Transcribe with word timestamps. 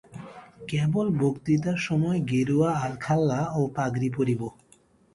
কেবল, 0.67 1.05
বক্তৃতার 1.19 1.79
সময় 1.79 2.19
গেরুয়া 2.29 2.71
আলখাল্লা 2.83 3.39
ও 3.55 3.61
পাগড়ি 3.75 4.09
পরিব। 4.17 4.41